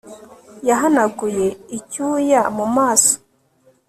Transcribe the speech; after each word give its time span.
yahanaguye 0.67 1.47
icyuya 1.77 2.41
mu 2.57 2.65
maso 2.75 3.13